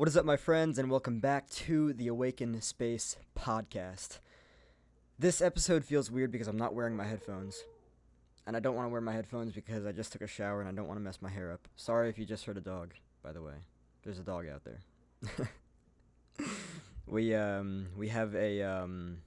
What 0.00 0.08
is 0.08 0.16
up, 0.16 0.24
my 0.24 0.38
friends, 0.38 0.78
and 0.78 0.90
welcome 0.90 1.20
back 1.20 1.50
to 1.50 1.92
the 1.92 2.06
Awayken 2.06 2.62
Space 2.62 3.18
podcast. 3.38 4.20
This 5.18 5.42
episode 5.42 5.84
feels 5.84 6.10
weird 6.10 6.32
because 6.32 6.48
I'm 6.48 6.56
not 6.56 6.74
wearing 6.74 6.96
my 6.96 7.04
headphones. 7.04 7.64
And 8.46 8.56
I 8.56 8.60
don't 8.60 8.74
want 8.74 8.86
to 8.86 8.88
wear 8.88 9.02
my 9.02 9.12
headphones 9.12 9.52
because 9.52 9.84
I 9.84 9.92
just 9.92 10.10
took 10.10 10.22
a 10.22 10.26
shower 10.26 10.60
and 10.60 10.70
I 10.70 10.72
don't 10.72 10.88
want 10.88 10.98
to 10.98 11.04
mess 11.04 11.20
my 11.20 11.28
hair 11.28 11.52
up. 11.52 11.68
Sorry 11.76 12.08
if 12.08 12.18
you 12.18 12.24
just 12.24 12.46
heard 12.46 12.56
a 12.56 12.62
dog, 12.62 12.94
by 13.22 13.32
the 13.32 13.42
way. 13.42 13.52
There's 14.02 14.18
a 14.18 14.22
dog 14.22 14.46
out 14.48 14.62
there. 14.64 15.50
we 17.06 17.34
um 17.34 17.88
we 17.94 18.08
have 18.08 18.34
a 18.34 18.62
um 18.62 19.18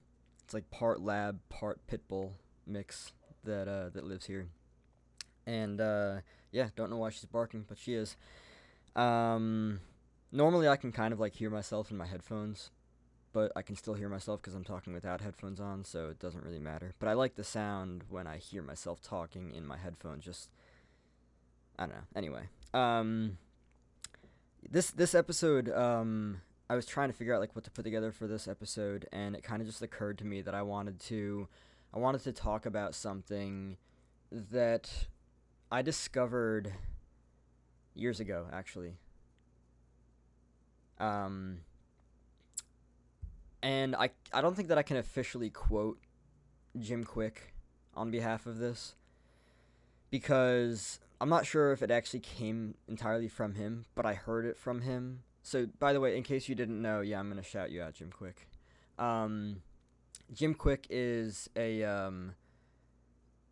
it's 0.43 0.55
like 0.55 0.71
part 0.71 1.01
lab, 1.01 1.37
part 1.49 1.85
pit 1.85 2.01
bull 2.07 2.33
mix 2.65 3.13
that 3.43 3.67
uh 3.67 3.89
that 3.89 4.05
lives 4.05 4.25
here. 4.25 4.47
And 5.45 5.79
uh 5.79 6.21
yeah, 6.51 6.69
don't 6.75 6.89
know 6.89 6.97
why 6.97 7.11
she's 7.11 7.25
barking, 7.25 7.63
but 7.69 7.77
she 7.77 7.93
is. 7.93 8.17
Um 8.95 9.79
normally 10.33 10.67
I 10.67 10.75
can 10.75 10.91
kind 10.91 11.13
of 11.13 11.19
like 11.19 11.35
hear 11.35 11.49
myself 11.49 11.91
in 11.91 11.97
my 11.97 12.07
headphones, 12.07 12.71
but 13.31 13.51
I 13.55 13.61
can 13.61 13.75
still 13.75 13.93
hear 13.93 14.09
myself 14.09 14.41
because 14.41 14.55
I'm 14.55 14.63
talking 14.63 14.93
without 14.93 15.21
headphones 15.21 15.59
on, 15.59 15.85
so 15.85 16.09
it 16.09 16.19
doesn't 16.19 16.43
really 16.43 16.59
matter. 16.59 16.93
But 16.99 17.07
I 17.07 17.13
like 17.13 17.35
the 17.35 17.43
sound 17.43 18.03
when 18.09 18.27
I 18.27 18.37
hear 18.37 18.63
myself 18.63 19.01
talking 19.01 19.53
in 19.53 19.65
my 19.65 19.77
headphones. 19.77 20.25
Just 20.25 20.49
I 21.77 21.85
don't 21.85 21.95
know. 21.95 22.03
Anyway, 22.15 22.49
um, 22.73 23.37
this 24.69 24.91
this 24.91 25.15
episode, 25.15 25.69
um, 25.69 26.41
I 26.69 26.75
was 26.75 26.85
trying 26.85 27.09
to 27.09 27.13
figure 27.15 27.33
out 27.33 27.39
like 27.39 27.55
what 27.55 27.63
to 27.65 27.71
put 27.71 27.83
together 27.83 28.11
for 28.11 28.27
this 28.27 28.47
episode, 28.47 29.07
and 29.11 29.35
it 29.35 29.43
kind 29.43 29.61
of 29.61 29.67
just 29.67 29.81
occurred 29.81 30.17
to 30.19 30.25
me 30.25 30.41
that 30.41 30.55
I 30.55 30.63
wanted 30.63 30.99
to, 31.01 31.47
I 31.93 31.99
wanted 31.99 32.23
to 32.23 32.33
talk 32.33 32.65
about 32.65 32.95
something 32.95 33.77
that 34.31 34.89
I 35.71 35.81
discovered 35.83 36.73
years 37.93 38.19
ago, 38.19 38.47
actually. 38.51 38.97
Um, 41.03 41.59
and 43.61 43.95
I 43.95 44.11
I 44.31 44.41
don't 44.41 44.55
think 44.55 44.69
that 44.69 44.77
I 44.77 44.83
can 44.83 44.97
officially 44.97 45.49
quote 45.49 45.99
Jim 46.79 47.03
Kwik 47.03 47.53
on 47.93 48.09
behalf 48.09 48.45
of 48.45 48.57
this 48.57 48.95
because 50.09 50.99
I'm 51.19 51.29
not 51.29 51.45
sure 51.45 51.71
if 51.71 51.81
it 51.81 51.91
actually 51.91 52.21
came 52.21 52.75
entirely 52.87 53.27
from 53.27 53.55
him, 53.55 53.85
but 53.95 54.05
I 54.05 54.13
heard 54.13 54.45
it 54.45 54.57
from 54.57 54.81
him. 54.81 55.23
So, 55.41 55.67
by 55.79 55.91
the 55.91 55.99
way, 55.99 56.15
in 56.15 56.23
case 56.23 56.47
you 56.47 56.55
didn't 56.55 56.81
know, 56.81 57.01
yeah, 57.01 57.19
I'm 57.19 57.29
gonna 57.29 57.43
shout 57.43 57.71
you 57.71 57.81
out, 57.81 57.95
Jim 57.95 58.11
Kwik. 58.11 58.47
Um, 58.97 59.61
Jim 60.33 60.55
Kwik 60.55 60.85
is 60.89 61.49
a 61.55 61.83
um, 61.83 62.35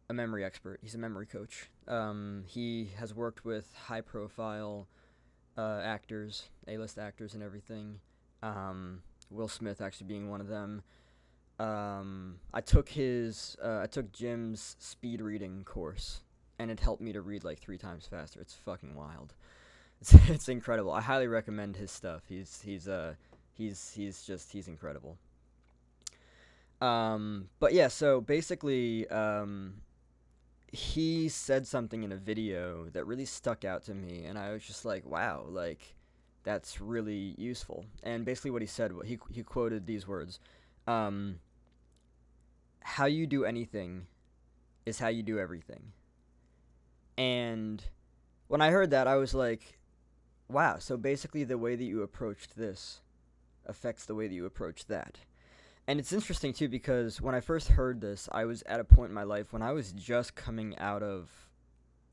a 0.10 0.14
memory 0.14 0.46
expert. 0.46 0.80
He's 0.82 0.96
a 0.96 1.00
memory 1.00 1.26
coach. 1.26 1.70
Um, 1.88 2.44
he 2.48 2.92
has 2.98 3.14
worked 3.14 3.44
with 3.44 3.74
high 3.88 4.02
profile 4.02 4.88
uh, 5.58 5.82
actors, 5.84 6.50
A 6.68 6.78
list 6.78 6.98
actors, 6.98 7.34
and 7.34 7.44
everything. 7.44 8.00
Um, 8.44 9.02
Will 9.30 9.48
Smith 9.48 9.82
actually 9.82 10.08
being 10.08 10.30
one 10.30 10.42
of 10.42 10.48
them. 10.48 10.84
Um, 11.60 12.38
I 12.54 12.62
took 12.62 12.90
his, 12.90 13.56
uh, 13.64 13.82
I 13.84 13.88
took 13.88 14.12
Jim's 14.12 14.76
speed 14.80 15.22
reading 15.22 15.64
course, 15.64 16.22
and 16.58 16.72
it 16.72 16.80
helped 16.80 17.02
me 17.02 17.14
to 17.14 17.22
read 17.22 17.44
like 17.44 17.60
three 17.60 17.78
times 17.78 18.08
faster. 18.08 18.42
It's 18.42 18.54
fucking 18.54 18.96
wild. 18.96 19.34
It's, 20.02 20.16
it's 20.30 20.50
incredible. 20.50 20.92
I 20.92 21.00
highly 21.00 21.28
recommend 21.28 21.76
his 21.76 21.92
stuff. 21.92 22.24
He's 22.28 22.60
he's 22.66 22.88
uh 22.88 23.14
he's 23.54 23.92
he's 23.96 24.24
just 24.24 24.52
he's 24.52 24.68
incredible. 24.68 25.16
Um, 26.82 27.50
but 27.60 27.74
yeah, 27.74 27.88
so 27.88 28.20
basically, 28.20 29.08
um, 29.10 29.76
he 30.72 31.28
said 31.28 31.68
something 31.68 32.04
in 32.04 32.12
a 32.12 32.18
video 32.18 32.86
that 32.94 33.06
really 33.06 33.26
stuck 33.26 33.66
out 33.66 33.84
to 33.84 33.94
me, 33.94 34.26
and 34.26 34.38
I 34.38 34.54
was 34.54 34.64
just 34.64 34.86
like, 34.86 35.06
wow, 35.06 35.46
like 35.48 35.96
that's 36.44 36.80
really 36.82 37.36
useful. 37.38 37.86
And 38.04 38.26
basically, 38.26 38.52
what 38.52 38.62
he 38.62 38.68
said, 38.68 38.94
he 39.06 39.20
he 39.30 39.44
quoted 39.44 39.86
these 39.86 40.08
words: 40.08 40.40
um, 40.88 41.40
"How 42.82 43.06
you 43.06 43.28
do 43.28 43.44
anything 43.46 44.08
is 44.86 45.00
how 45.00 45.10
you 45.10 45.24
do 45.24 45.40
everything." 45.40 45.92
And 47.18 47.84
when 48.48 48.62
I 48.62 48.72
heard 48.72 48.90
that, 48.92 49.08
I 49.08 49.16
was 49.16 49.34
like, 49.34 49.78
wow. 50.48 50.78
So 50.80 50.98
basically, 50.98 51.44
the 51.44 51.58
way 51.58 51.76
that 51.76 51.84
you 51.84 52.02
approached 52.02 52.58
this 52.58 53.02
affects 53.66 54.06
the 54.06 54.16
way 54.16 54.28
that 54.28 54.34
you 54.34 54.46
approach 54.46 54.86
that. 54.88 55.20
And 55.88 56.00
it's 56.00 56.14
interesting 56.14 56.54
too 56.54 56.70
because 56.70 57.20
when 57.20 57.36
I 57.36 57.40
first 57.40 57.70
heard 57.70 58.02
this, 58.02 58.30
I 58.32 58.46
was 58.46 58.64
at 58.64 58.80
a 58.80 58.84
point 58.84 59.10
in 59.10 59.16
my 59.16 59.24
life 59.24 59.52
when 59.52 59.62
I 59.62 59.72
was 59.72 59.92
just 59.92 60.36
coming 60.36 60.78
out 60.78 61.04
of 61.04 61.30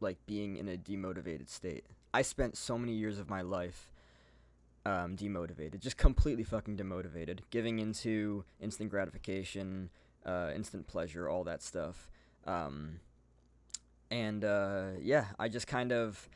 like 0.00 0.18
being 0.26 0.56
in 0.56 0.68
a 0.68 0.76
demotivated 0.76 1.48
state. 1.48 1.84
I 2.14 2.22
spent 2.22 2.56
so 2.56 2.78
many 2.78 2.92
years 2.92 3.18
of 3.18 3.28
my 3.28 3.42
life 3.42 3.92
um, 4.86 5.16
demotivated, 5.16 5.80
just 5.80 5.96
completely 5.96 6.44
fucking 6.44 6.76
demotivated, 6.76 7.40
giving 7.50 7.78
into 7.78 8.44
instant 8.60 8.90
gratification, 8.90 9.90
uh, 10.24 10.50
instant 10.54 10.86
pleasure, 10.86 11.28
all 11.28 11.44
that 11.44 11.62
stuff. 11.62 12.08
Um, 12.46 13.00
and 14.10 14.44
uh, 14.44 14.84
yeah, 15.00 15.26
I 15.38 15.48
just 15.48 15.66
kind 15.66 15.92
of 15.92 16.28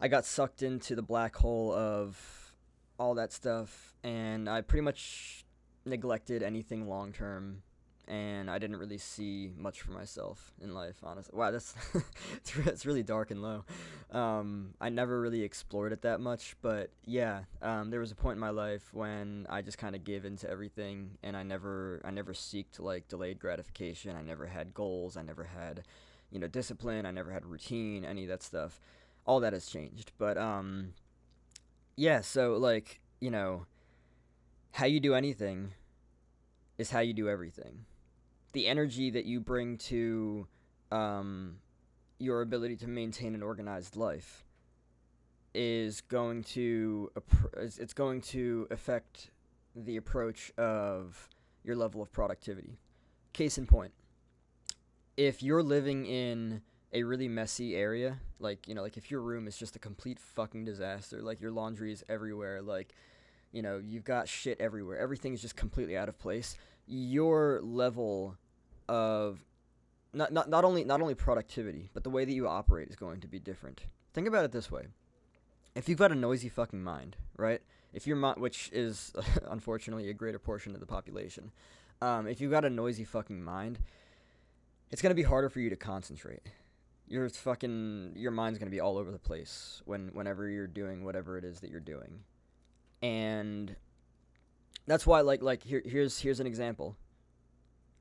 I 0.00 0.08
got 0.08 0.24
sucked 0.24 0.62
into 0.62 0.94
the 0.94 1.02
black 1.02 1.34
hole 1.36 1.72
of 1.72 2.52
all 2.98 3.14
that 3.14 3.32
stuff, 3.32 3.94
and 4.04 4.48
I 4.48 4.60
pretty 4.60 4.82
much 4.82 5.45
neglected 5.86 6.42
anything 6.42 6.88
long 6.88 7.12
term, 7.12 7.62
and 8.08 8.50
I 8.50 8.58
didn't 8.58 8.76
really 8.76 8.98
see 8.98 9.50
much 9.56 9.82
for 9.82 9.90
myself 9.92 10.52
in 10.60 10.74
life. 10.74 10.96
Honestly, 11.02 11.36
wow, 11.36 11.50
that's 11.50 11.74
it's, 12.66 12.86
really 12.86 13.02
dark 13.02 13.30
and 13.30 13.42
low. 13.42 13.64
Um, 14.12 14.74
I 14.80 14.88
never 14.88 15.20
really 15.20 15.42
explored 15.42 15.92
it 15.92 16.02
that 16.02 16.20
much, 16.20 16.56
but 16.62 16.90
yeah, 17.04 17.42
um, 17.62 17.90
there 17.90 18.00
was 18.00 18.12
a 18.12 18.14
point 18.14 18.36
in 18.36 18.40
my 18.40 18.50
life 18.50 18.92
when 18.92 19.46
I 19.48 19.62
just 19.62 19.78
kind 19.78 19.96
of 19.96 20.04
gave 20.04 20.24
into 20.24 20.48
everything, 20.48 21.18
and 21.22 21.36
I 21.36 21.42
never 21.42 22.00
I 22.04 22.10
never 22.10 22.32
seeked 22.32 22.78
like 22.78 23.08
delayed 23.08 23.38
gratification. 23.38 24.16
I 24.16 24.22
never 24.22 24.46
had 24.46 24.74
goals. 24.74 25.16
I 25.16 25.22
never 25.22 25.44
had 25.44 25.82
you 26.30 26.38
know 26.38 26.48
discipline. 26.48 27.06
I 27.06 27.10
never 27.10 27.32
had 27.32 27.44
routine. 27.44 28.04
Any 28.04 28.24
of 28.24 28.28
that 28.28 28.42
stuff. 28.42 28.80
All 29.24 29.40
that 29.40 29.52
has 29.52 29.66
changed, 29.66 30.12
but 30.18 30.38
um, 30.38 30.94
yeah. 31.96 32.20
So 32.20 32.56
like 32.56 33.00
you 33.20 33.30
know 33.30 33.66
how 34.76 34.84
you 34.84 35.00
do 35.00 35.14
anything 35.14 35.72
is 36.76 36.90
how 36.90 37.00
you 37.00 37.14
do 37.14 37.30
everything. 37.30 37.86
The 38.52 38.66
energy 38.66 39.08
that 39.08 39.24
you 39.24 39.40
bring 39.40 39.78
to 39.78 40.46
um, 40.92 41.56
your 42.18 42.42
ability 42.42 42.76
to 42.76 42.86
maintain 42.86 43.34
an 43.34 43.42
organized 43.42 43.96
life 43.96 44.44
is 45.54 46.02
going 46.02 46.42
to 46.42 47.10
it's 47.56 47.94
going 47.94 48.20
to 48.20 48.68
affect 48.70 49.30
the 49.74 49.96
approach 49.96 50.52
of 50.58 51.30
your 51.64 51.74
level 51.74 52.02
of 52.02 52.12
productivity. 52.12 52.76
Case 53.32 53.56
in 53.56 53.64
point, 53.66 53.94
if 55.16 55.42
you're 55.42 55.62
living 55.62 56.04
in 56.04 56.60
a 56.92 57.02
really 57.02 57.28
messy 57.28 57.74
area, 57.74 58.18
like 58.38 58.68
you 58.68 58.74
know, 58.74 58.82
like 58.82 58.98
if 58.98 59.10
your 59.10 59.22
room 59.22 59.48
is 59.48 59.56
just 59.56 59.74
a 59.74 59.78
complete 59.78 60.18
fucking 60.18 60.66
disaster, 60.66 61.22
like 61.22 61.40
your 61.40 61.50
laundry 61.50 61.92
is 61.92 62.04
everywhere, 62.10 62.60
like 62.60 62.94
you 63.52 63.62
know, 63.62 63.80
you've 63.82 64.04
got 64.04 64.28
shit 64.28 64.60
everywhere. 64.60 64.98
Everything 64.98 65.32
is 65.32 65.40
just 65.40 65.56
completely 65.56 65.96
out 65.96 66.08
of 66.08 66.18
place. 66.18 66.56
Your 66.86 67.60
level 67.62 68.36
of 68.88 69.44
not, 70.12 70.32
not, 70.32 70.48
not 70.48 70.64
only 70.64 70.84
not 70.84 71.00
only 71.00 71.14
productivity, 71.14 71.90
but 71.92 72.04
the 72.04 72.10
way 72.10 72.24
that 72.24 72.32
you 72.32 72.48
operate 72.48 72.88
is 72.88 72.96
going 72.96 73.20
to 73.20 73.28
be 73.28 73.38
different. 73.38 73.82
Think 74.14 74.26
about 74.26 74.44
it 74.44 74.52
this 74.52 74.70
way. 74.70 74.86
If 75.74 75.88
you've 75.88 75.98
got 75.98 76.12
a 76.12 76.14
noisy 76.14 76.48
fucking 76.48 76.82
mind, 76.82 77.16
right? 77.36 77.60
If 77.92 78.06
your 78.06 78.16
mind, 78.16 78.40
which 78.40 78.70
is 78.72 79.12
unfortunately 79.50 80.08
a 80.08 80.14
greater 80.14 80.38
portion 80.38 80.74
of 80.74 80.80
the 80.80 80.86
population, 80.86 81.50
um, 82.00 82.26
if 82.26 82.40
you've 82.40 82.50
got 82.50 82.64
a 82.64 82.70
noisy 82.70 83.04
fucking 83.04 83.42
mind, 83.42 83.78
it's 84.90 85.02
gonna 85.02 85.14
be 85.14 85.22
harder 85.22 85.48
for 85.48 85.60
you 85.60 85.70
to 85.70 85.76
concentrate. 85.76 86.42
Your 87.08 87.28
fucking 87.28 88.12
your 88.16 88.30
mind's 88.30 88.58
gonna 88.58 88.70
be 88.70 88.80
all 88.80 88.96
over 88.96 89.10
the 89.10 89.18
place 89.18 89.82
when 89.84 90.08
whenever 90.14 90.48
you're 90.48 90.66
doing 90.66 91.04
whatever 91.04 91.36
it 91.36 91.44
is 91.44 91.60
that 91.60 91.70
you're 91.70 91.80
doing 91.80 92.20
and 93.02 93.74
that's 94.86 95.06
why 95.06 95.20
like 95.20 95.42
like 95.42 95.62
here 95.62 95.82
here's 95.84 96.18
here's 96.18 96.40
an 96.40 96.46
example. 96.46 96.96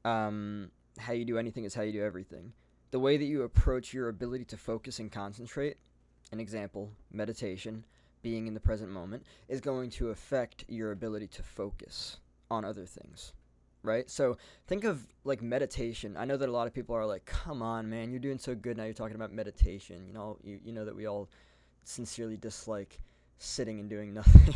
Um 0.04 0.72
how 0.98 1.14
you 1.14 1.26
do 1.26 1.38
anything 1.38 1.66
is 1.66 1.74
how 1.74 1.82
you 1.82 1.92
do 1.92 2.04
everything. 2.04 2.54
The 2.92 3.00
way 3.00 3.18
that 3.18 3.26
you 3.26 3.44
approach 3.44 3.94
your 3.94 4.10
ability 4.10 4.46
to 4.46 4.58
focus 4.58 5.00
and 5.00 5.12
concentrate 5.12 5.78
an 6.32 6.40
example 6.40 6.92
meditation 7.12 7.84
being 8.22 8.48
in 8.48 8.54
the 8.54 8.60
present 8.60 8.90
moment 8.90 9.24
is 9.48 9.62
going 9.62 9.90
to 9.92 10.10
affect 10.10 10.66
your 10.68 10.92
ability 10.92 11.28
to 11.28 11.44
focus 11.44 12.18
on 12.50 12.64
other 12.66 12.86
things 12.86 13.34
right? 13.86 14.10
So 14.10 14.38
think 14.68 14.84
of 14.84 15.08
like 15.24 15.42
meditation. 15.42 16.18
I 16.18 16.26
know 16.26 16.38
that 16.38 16.50
a 16.50 16.52
lot 16.52 16.68
of 16.68 16.74
people 16.74 16.96
are 16.96 17.06
like 17.06 17.26
come 17.26 17.62
on 17.62 17.90
man 17.90 18.12
you're 18.12 18.20
doing 18.20 18.40
so 18.40 18.56
good. 18.56 18.78
Now 18.78 18.84
you're 18.84 18.94
talking 18.94 19.16
about 19.16 19.32
meditation. 19.32 20.06
You 20.08 20.14
know 20.14 20.38
you, 20.44 20.60
you 20.64 20.74
know 20.74 20.86
that 20.86 20.96
we 20.96 21.06
all 21.06 21.30
sincerely 21.84 22.36
dislike 22.36 23.00
sitting 23.38 23.80
and 23.80 23.90
doing 23.90 24.14
nothing 24.22 24.56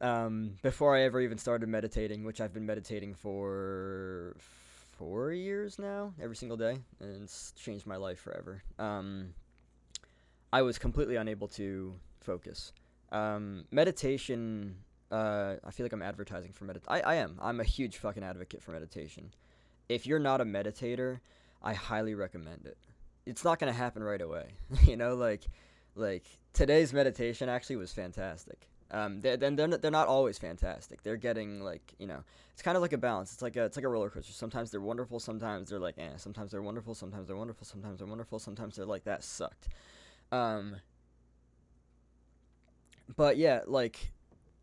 um, 0.00 0.54
before 0.62 0.96
I 0.96 1.02
ever 1.02 1.20
even 1.20 1.38
started 1.38 1.68
meditating, 1.68 2.24
which 2.24 2.40
I've 2.40 2.52
been 2.52 2.66
meditating 2.66 3.14
for 3.14 4.36
four 4.98 5.32
years 5.32 5.78
now, 5.78 6.12
every 6.20 6.36
single 6.36 6.56
day, 6.56 6.78
and 7.00 7.22
it's 7.22 7.52
changed 7.52 7.86
my 7.86 7.96
life 7.96 8.20
forever. 8.20 8.62
Um, 8.78 9.34
I 10.52 10.62
was 10.62 10.78
completely 10.78 11.16
unable 11.16 11.48
to 11.48 11.94
focus. 12.20 12.72
Um, 13.10 13.64
meditation. 13.70 14.76
Uh, 15.10 15.56
I 15.64 15.70
feel 15.70 15.84
like 15.84 15.92
I'm 15.92 16.02
advertising 16.02 16.52
for 16.52 16.64
medit. 16.64 16.82
I, 16.88 17.00
I 17.00 17.14
am. 17.16 17.38
I'm 17.40 17.60
a 17.60 17.64
huge 17.64 17.98
fucking 17.98 18.22
advocate 18.22 18.62
for 18.62 18.72
meditation. 18.72 19.32
If 19.88 20.06
you're 20.06 20.18
not 20.18 20.40
a 20.40 20.44
meditator, 20.44 21.20
I 21.62 21.74
highly 21.74 22.14
recommend 22.14 22.66
it. 22.66 22.78
It's 23.26 23.44
not 23.44 23.58
gonna 23.58 23.72
happen 23.72 24.02
right 24.02 24.20
away. 24.20 24.46
you 24.84 24.96
know, 24.96 25.14
like, 25.14 25.42
like 25.94 26.24
today's 26.52 26.92
meditation 26.92 27.48
actually 27.48 27.76
was 27.76 27.92
fantastic. 27.92 28.66
Um, 28.92 29.22
they're, 29.22 29.38
they're, 29.38 29.50
they're 29.50 29.90
not 29.90 30.08
always 30.08 30.38
fantastic. 30.38 31.02
They're 31.02 31.16
getting 31.16 31.60
like 31.62 31.94
you 31.98 32.06
know, 32.06 32.22
it's 32.52 32.62
kind 32.62 32.76
of 32.76 32.82
like 32.82 32.92
a 32.92 32.98
balance. 32.98 33.32
It's 33.32 33.42
like 33.42 33.56
a 33.56 33.64
it's 33.64 33.76
like 33.76 33.86
a 33.86 33.88
roller 33.88 34.10
coaster. 34.10 34.32
Sometimes 34.32 34.70
they're 34.70 34.80
wonderful. 34.80 35.18
Sometimes 35.18 35.70
they're 35.70 35.78
like 35.78 35.96
eh. 35.98 36.16
Sometimes 36.16 36.50
they're 36.50 36.62
wonderful. 36.62 36.94
Sometimes 36.94 37.26
they're 37.26 37.36
wonderful. 37.36 37.66
Sometimes 37.66 37.98
they're 37.98 38.06
wonderful. 38.08 38.38
Sometimes 38.38 38.76
they're 38.76 38.86
like 38.86 39.04
that 39.04 39.24
sucked. 39.24 39.68
Um, 40.30 40.76
but 43.16 43.38
yeah, 43.38 43.60
like 43.66 44.12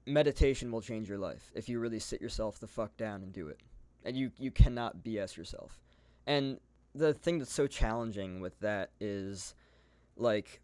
meditation 0.06 0.72
will 0.72 0.82
change 0.82 1.10
your 1.10 1.18
life 1.18 1.52
if 1.56 1.70
you 1.70 1.80
really 1.80 2.00
sit 2.00 2.22
yourself 2.22 2.60
the 2.60 2.68
fuck 2.68 2.96
down 2.98 3.24
and 3.24 3.34
do 3.34 3.48
it. 3.48 3.60
And 4.06 4.16
you 4.16 4.32
you 4.38 4.52
cannot 4.52 5.04
BS 5.04 5.36
yourself. 5.36 5.80
And 6.28 6.60
the 6.94 7.14
thing 7.14 7.40
that's 7.40 7.54
so 7.54 7.66
challenging 7.66 8.40
with 8.40 8.60
that 8.60 8.92
is 9.00 9.56
like 10.16 10.62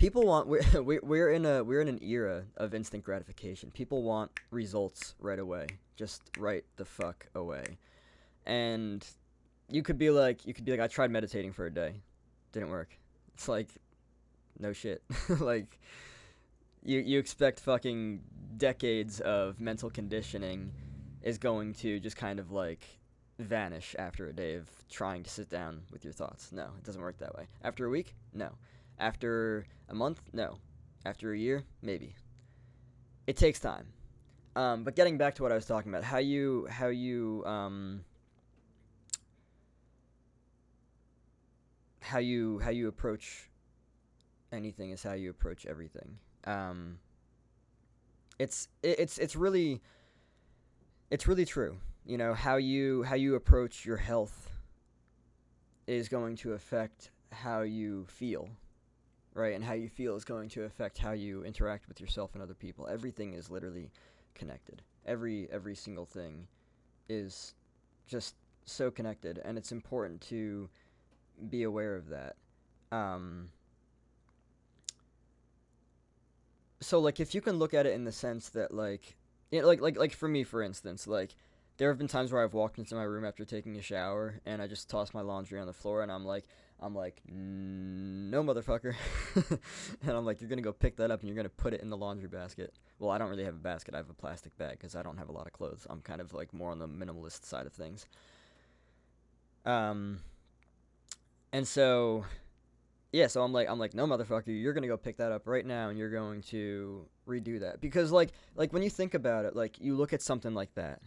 people 0.00 0.26
want 0.26 0.48
we're, 0.48 0.82
we're 1.02 1.30
in 1.30 1.44
a 1.44 1.62
we're 1.62 1.82
in 1.82 1.88
an 1.88 2.02
era 2.02 2.44
of 2.56 2.74
instant 2.74 3.04
gratification. 3.04 3.70
People 3.70 4.02
want 4.02 4.32
results 4.50 5.14
right 5.20 5.38
away. 5.38 5.66
Just 5.96 6.22
right 6.38 6.64
the 6.76 6.84
fuck 6.84 7.26
away. 7.34 7.64
And 8.46 9.06
you 9.68 9.82
could 9.82 9.98
be 9.98 10.10
like 10.10 10.46
you 10.46 10.54
could 10.54 10.64
be 10.64 10.72
like 10.72 10.80
I 10.80 10.88
tried 10.88 11.10
meditating 11.10 11.52
for 11.52 11.66
a 11.66 11.72
day. 11.72 12.00
Didn't 12.52 12.70
work. 12.70 12.98
It's 13.34 13.48
like 13.48 13.68
no 14.58 14.72
shit. 14.72 15.02
like 15.38 15.78
you 16.82 17.00
you 17.00 17.18
expect 17.18 17.60
fucking 17.60 18.22
decades 18.56 19.20
of 19.20 19.60
mental 19.60 19.90
conditioning 19.90 20.72
is 21.22 21.38
going 21.38 21.74
to 21.74 22.00
just 22.00 22.16
kind 22.16 22.40
of 22.40 22.50
like 22.50 22.84
vanish 23.38 23.94
after 23.98 24.28
a 24.28 24.32
day 24.32 24.54
of 24.54 24.68
trying 24.90 25.22
to 25.22 25.30
sit 25.30 25.48
down 25.48 25.82
with 25.92 26.04
your 26.04 26.12
thoughts. 26.12 26.52
No, 26.52 26.64
it 26.78 26.84
doesn't 26.84 27.00
work 27.00 27.18
that 27.18 27.34
way. 27.34 27.46
After 27.62 27.86
a 27.86 27.90
week? 27.90 28.14
No. 28.34 28.50
After 29.00 29.66
a 29.88 29.94
month? 29.94 30.20
No. 30.32 30.58
After 31.06 31.32
a 31.32 31.38
year? 31.38 31.64
Maybe. 31.82 32.14
It 33.26 33.36
takes 33.36 33.58
time. 33.58 33.86
Um, 34.54 34.84
but 34.84 34.94
getting 34.94 35.16
back 35.16 35.34
to 35.36 35.42
what 35.42 35.52
I 35.52 35.54
was 35.54 35.64
talking 35.64 35.90
about, 35.90 36.04
how 36.04 36.18
you 36.18 36.66
how 36.68 36.88
you 36.88 37.42
um, 37.46 38.04
how 42.00 42.18
you 42.18 42.58
how 42.58 42.70
you 42.70 42.88
approach 42.88 43.48
anything 44.52 44.90
is 44.90 45.02
how 45.02 45.12
you 45.12 45.30
approach 45.30 45.64
everything. 45.64 46.18
Um, 46.44 46.98
it's 48.38 48.68
it, 48.82 48.98
it's 48.98 49.18
it's 49.18 49.36
really 49.36 49.80
it's 51.10 51.26
really 51.26 51.46
true. 51.46 51.78
You 52.04 52.18
know 52.18 52.34
how 52.34 52.56
you 52.56 53.04
how 53.04 53.14
you 53.14 53.36
approach 53.36 53.86
your 53.86 53.96
health 53.96 54.50
is 55.86 56.08
going 56.08 56.36
to 56.36 56.52
affect 56.52 57.12
how 57.32 57.62
you 57.62 58.04
feel 58.08 58.48
right? 59.40 59.54
And 59.54 59.64
how 59.64 59.72
you 59.72 59.88
feel 59.88 60.14
is 60.16 60.24
going 60.24 60.48
to 60.50 60.64
affect 60.64 60.98
how 60.98 61.12
you 61.12 61.44
interact 61.44 61.88
with 61.88 62.00
yourself 62.00 62.34
and 62.34 62.42
other 62.42 62.54
people. 62.54 62.86
Everything 62.86 63.32
is 63.32 63.50
literally 63.50 63.90
connected. 64.34 64.82
Every 65.06 65.48
every 65.50 65.74
single 65.74 66.04
thing 66.04 66.46
is 67.08 67.54
just 68.06 68.34
so 68.66 68.90
connected, 68.90 69.40
and 69.44 69.56
it's 69.56 69.72
important 69.72 70.20
to 70.22 70.68
be 71.48 71.62
aware 71.62 71.96
of 71.96 72.08
that. 72.10 72.36
Um, 72.92 73.48
so 76.80 76.98
like 76.98 77.20
if 77.20 77.34
you 77.34 77.40
can 77.40 77.58
look 77.58 77.74
at 77.74 77.86
it 77.86 77.94
in 77.94 78.04
the 78.04 78.12
sense 78.12 78.48
that 78.50 78.74
like 78.74 79.16
like 79.52 79.80
like 79.80 79.96
like 79.96 80.12
for 80.12 80.28
me 80.28 80.44
for 80.44 80.62
instance 80.62 81.06
like 81.06 81.34
there 81.80 81.88
have 81.88 81.96
been 81.96 82.08
times 82.08 82.30
where 82.30 82.44
I've 82.44 82.52
walked 82.52 82.78
into 82.78 82.94
my 82.94 83.04
room 83.04 83.24
after 83.24 83.42
taking 83.46 83.74
a 83.76 83.80
shower 83.80 84.38
and 84.44 84.60
I 84.60 84.66
just 84.66 84.90
toss 84.90 85.14
my 85.14 85.22
laundry 85.22 85.58
on 85.58 85.66
the 85.66 85.72
floor 85.72 86.02
and 86.02 86.12
I'm 86.12 86.26
like 86.26 86.44
I'm 86.78 86.94
like, 86.94 87.22
no, 87.26 88.42
motherfucker. 88.42 88.94
and 90.02 90.10
I'm 90.10 90.24
like, 90.24 90.40
you're 90.40 90.48
to 90.58 90.62
go 90.62 90.72
pick 90.72 90.96
that 90.96 91.10
up 91.10 91.20
and 91.20 91.28
you're 91.28 91.36
to 91.44 91.50
put 91.50 91.74
it 91.74 91.80
in 91.80 91.90
the 91.90 91.96
laundry 91.96 92.28
basket. 92.28 92.74
Well, 92.98 93.10
I 93.10 93.16
don't 93.18 93.28
really 93.28 93.44
have 93.44 93.54
a 93.54 93.58
basket. 93.58 93.94
I 93.94 93.98
have 93.98 94.08
a 94.10 94.14
plastic 94.14 94.56
bag 94.56 94.72
because 94.72 94.94
I 94.94 95.02
don't 95.02 95.18
have 95.18 95.28
a 95.28 95.32
lot 95.32 95.46
of 95.46 95.52
clothes. 95.52 95.86
I'm 95.90 96.00
kind 96.00 96.20
of 96.22 96.32
like 96.34 96.54
more 96.54 96.70
on 96.70 96.78
the 96.78 96.88
minimalist 96.88 97.44
side 97.44 97.66
of 97.66 97.72
things. 97.72 98.06
Um, 99.66 100.20
and 101.52 101.68
so, 101.68 102.24
yeah, 103.12 103.26
so 103.26 103.42
I'm 103.42 103.52
like, 103.52 103.68
I'm 103.68 103.78
like, 103.78 103.94
no, 103.94 104.06
motherfucker, 104.06 104.48
you're 104.48 104.72
to 104.74 104.88
go 104.88 104.96
pick 104.98 105.18
that 105.18 105.32
up 105.32 105.46
right 105.46 105.64
now 105.64 105.88
and 105.88 105.98
you're 105.98 106.10
going 106.10 106.42
to 106.44 107.06
redo 107.26 107.60
that. 107.60 107.80
Because, 107.82 108.10
like, 108.10 108.32
like 108.54 108.72
when 108.72 108.82
you 108.82 108.90
think 108.90 109.12
about 109.14 109.44
it, 109.44 109.54
like, 109.56 109.78
you 109.80 109.96
look 109.96 110.14
at 110.14 110.20
something 110.22 110.54
like 110.54 110.74
that 110.74 111.00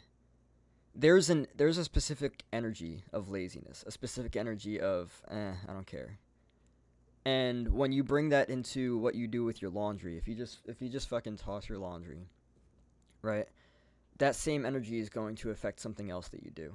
there's 0.96 1.30
an 1.30 1.48
there's 1.56 1.78
a 1.78 1.84
specific 1.84 2.44
energy 2.52 3.04
of 3.12 3.30
laziness, 3.30 3.84
a 3.88 3.92
specific 3.92 4.36
energy 4.36 4.80
of 4.80 5.22
eh, 5.30 5.54
I 5.68 5.74
don't 5.74 5.88
care. 5.88 6.20
And 7.26 7.70
when 7.70 7.92
you 7.94 8.04
bring 8.04 8.30
that 8.30 8.50
into 8.50 8.98
what 8.98 9.16
you 9.16 9.28
do 9.28 9.46
with 9.46 9.62
your 9.62 9.72
laundry, 9.72 10.18
if 10.18 10.28
you 10.28 10.36
just 10.36 10.60
if 10.66 10.82
you 10.82 10.90
just 10.90 11.10
fucking 11.10 11.38
toss 11.38 11.70
your 11.70 11.78
laundry, 11.78 12.28
right? 13.22 13.48
That 14.20 14.36
same 14.36 14.66
energy 14.66 15.00
is 15.00 15.10
going 15.10 15.36
to 15.38 15.50
affect 15.50 15.80
something 15.80 16.12
else 16.12 16.28
that 16.30 16.44
you 16.44 16.52
do. 16.52 16.74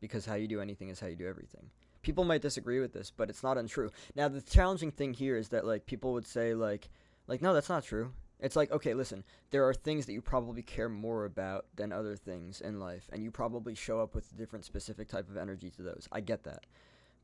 Because 0.00 0.24
how 0.24 0.34
you 0.34 0.48
do 0.48 0.62
anything 0.62 0.88
is 0.88 0.98
how 0.98 1.08
you 1.08 1.16
do 1.16 1.28
everything. 1.28 1.68
People 2.00 2.24
might 2.24 2.40
disagree 2.40 2.80
with 2.80 2.94
this, 2.94 3.12
but 3.14 3.28
it's 3.28 3.42
not 3.42 3.58
untrue. 3.58 3.90
Now 4.16 4.28
the 4.28 4.40
challenging 4.40 4.90
thing 4.90 5.12
here 5.12 5.36
is 5.36 5.50
that 5.50 5.66
like 5.66 5.84
people 5.84 6.14
would 6.14 6.26
say 6.26 6.54
like 6.54 6.88
like 7.26 7.42
no, 7.42 7.52
that's 7.52 7.68
not 7.68 7.84
true. 7.84 8.12
It's 8.40 8.56
like, 8.56 8.70
okay, 8.70 8.94
listen, 8.94 9.24
there 9.50 9.68
are 9.68 9.74
things 9.74 10.06
that 10.06 10.12
you 10.12 10.22
probably 10.22 10.62
care 10.62 10.88
more 10.88 11.24
about 11.24 11.66
than 11.76 11.92
other 11.92 12.16
things 12.16 12.60
in 12.60 12.80
life, 12.80 13.08
and 13.12 13.22
you 13.22 13.30
probably 13.30 13.74
show 13.74 14.00
up 14.00 14.14
with 14.14 14.30
a 14.32 14.34
different 14.34 14.64
specific 14.64 15.08
type 15.08 15.28
of 15.28 15.36
energy 15.36 15.70
to 15.70 15.82
those. 15.82 16.08
I 16.10 16.20
get 16.20 16.44
that. 16.44 16.64